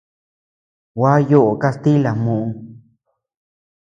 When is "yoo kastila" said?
1.31-2.11